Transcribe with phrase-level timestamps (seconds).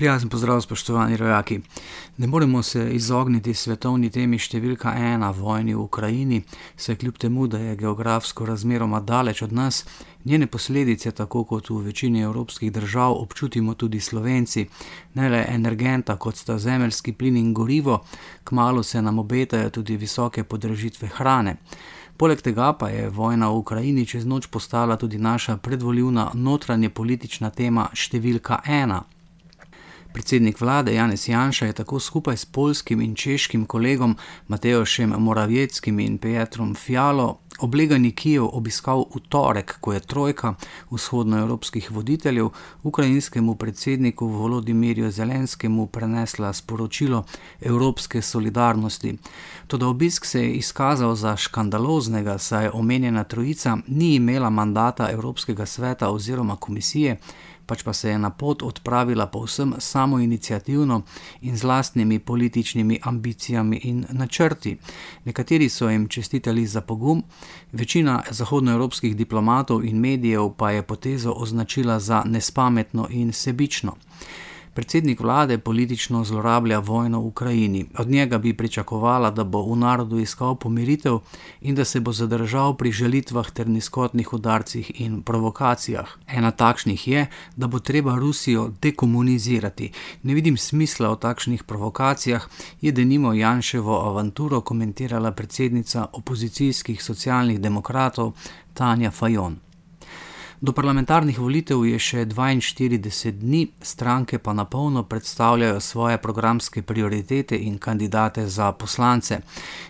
[0.00, 1.60] Prijazen pozdrav, spoštovani rojaki.
[2.16, 6.38] Ne moremo se izogniti svetovni temi številka ena vojni v Ukrajini,
[6.76, 9.82] saj kljub temu, da je geografsko razmeroma daleč od nas,
[10.24, 14.66] njene posledice, tako kot v večini evropskih držav, občutimo tudi slovenci.
[15.20, 18.00] Ne le energenta, kot sta zemeljski plin in gorivo,
[18.44, 21.58] kmalo se nam obetajo tudi visoke podražitve hrane.
[22.16, 27.50] Poleg tega pa je vojna v Ukrajini čez noč postala tudi naša predvoljivna notranje politična
[27.50, 29.04] tema številka ena.
[30.12, 34.16] Predsednik vlade Janez Janša je tako skupaj s polskim in češkim kolegom
[34.48, 40.54] Mateošem Moraveckim in Petrom Fialo oblegani Kijev obiskal v torek, ko je trojka
[40.90, 42.48] vzhodnoevropskih voditeljev
[42.82, 47.24] ukrajinskemu predsedniku Volodimirju Zelenskemu prenesla sporočilo
[47.60, 49.16] evropske solidarnosti.
[49.66, 56.10] Toda obisk se je izkazal za škandaloznega, saj omenjena trojica ni imela mandata Evropskega sveta
[56.10, 57.16] oziroma komisije,
[57.70, 61.02] pač pa se je na pot odpravila povsem samoinicijativno
[61.40, 64.76] in z lastnimi političnimi ambicijami in načrti.
[65.24, 67.22] Nekateri so jim čestitali za pogum,
[67.72, 73.94] večina zahodnoevropskih diplomatov in medijev pa je potezo označila za nespametno in sebično.
[74.74, 77.86] Predsednik vlade politično zlorablja vojno v Ukrajini.
[77.98, 81.18] Od njega bi pričakovala, da bo v narodu iskal pomiritev
[81.60, 86.08] in da se bo zadržal pri želitvah ter nizkotnih udarcih in provokacijah.
[86.28, 87.26] Ena takšnih je,
[87.56, 89.90] da bo treba Rusijo dekomunizirati.
[90.22, 92.48] Ne vidim smisla v takšnih provokacijah,
[92.80, 98.32] je denimo Janševo avanturo komentirala predsednica opozicijskih socialnih demokratov
[98.74, 99.69] Tanja Fajon.
[100.62, 107.56] Do parlamentarnih volitev je še 42 dni, stranke pa na polno predstavljajo svoje programske prioritete
[107.56, 109.38] in kandidate za poslance.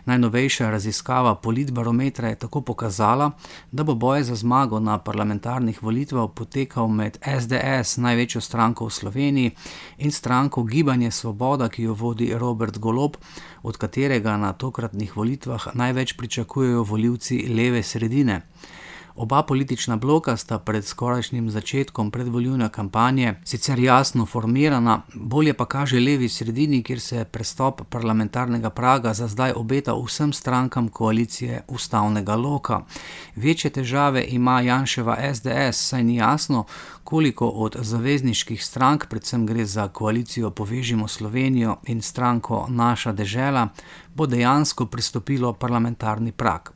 [0.04, 3.32] Najnovejša raziskava Politbarometra je tako pokazala,
[3.72, 9.54] da bo boj za zmago na parlamentarnih volitvah potekal med SDS, največjo stranko v Sloveniji,
[9.98, 13.16] in stranko Gibanje Svoboda, ki jo vodi Robert Golob,
[13.62, 18.42] od katerega na tokratnih volitvah največ pričakujejo voljivci leve sredine.
[19.14, 26.00] Oba politična bloka sta pred skorajšnjim začetkom predvoljune kampanje sicer jasno formirana, bolje pa kaže
[26.00, 32.80] levi sredini, kjer se prestop parlamentarnega praga za zdaj obeta vsem strankam koalicije ustavnega loka.
[33.36, 36.64] Večje težave ima Janševa SDS, saj ni jasno,
[37.04, 43.68] koliko od zavezniških strank, predvsem gre za koalicijo Povežimo Slovenijo in stranko Naša dežela,
[44.14, 46.72] bo dejansko pristopilo parlamentarni prak.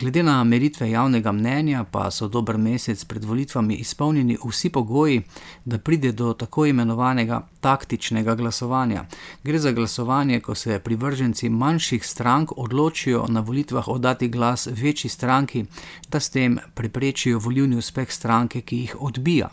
[0.00, 5.22] Glede na meritve javnega mnenja, pa so dober mesec pred volitvami izpolnjeni vsi pogoji,
[5.64, 9.04] da pride do tako imenovanega taktičnega glasovanja.
[9.44, 15.64] Gre za glasovanje, ko se privrženci manjših strank odločijo na volitvah oddati glas večji stranki,
[16.08, 19.50] da s tem preprečijo volivni uspeh stranke, ki jih odbija.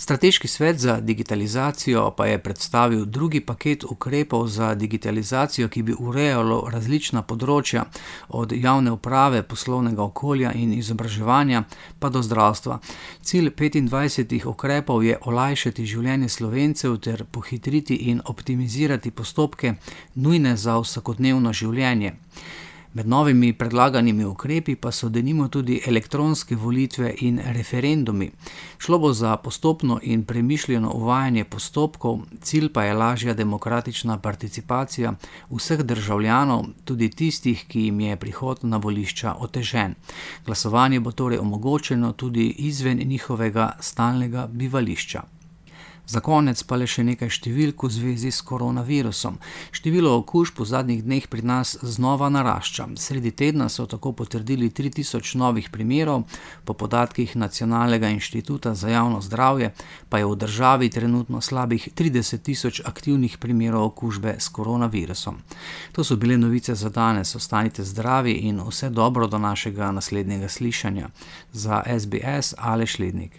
[0.00, 6.68] Strateški svet za digitalizacijo pa je predstavil drugi paket ukrepov za digitalizacijo, ki bi urejalo
[6.72, 7.82] različna področja,
[8.28, 11.62] od javne uprave, poslovnega okolja in izobraževanja
[11.98, 12.78] pa do zdravstva.
[13.20, 19.74] Cilj 25 ukrepov je olajšati življenje slovencev ter pohitriti in optimizirati postopke,
[20.14, 22.16] nujne za vsakodnevno življenje.
[22.92, 28.30] Med novimi predlaganimi ukrepi pa so denimo tudi elektronske volitve in referendumi.
[28.78, 35.14] Šlo bo za postopno in premišljeno uvajanje postopkov, cilj pa je lažja demokratična participacija
[35.50, 39.94] vseh državljanov, tudi tistih, ki jim je prihod na volišča otežen.
[40.46, 45.22] Glasovanje bo torej omogočeno tudi izven njihovega stalnega bivališča.
[46.10, 49.36] Za konec pa le še nekaj številk v zvezi s koronavirusom.
[49.70, 52.88] Število okužb v zadnjih dneh pri nas znova narašča.
[52.98, 56.24] Sredi tedna so tako potrdili 3000 novih primerov,
[56.66, 59.70] po podatkih Nacionalnega inštituta za javno zdravje
[60.10, 65.38] pa je v državi trenutno slabih 30 tisoč aktivnih primerov okužbe s koronavirusom.
[65.94, 67.36] To so bile novice za danes.
[67.38, 71.14] Ostanite zdravi in vse dobro do našega naslednjega slišanja.
[71.52, 73.38] Za SBS ali Šlednik.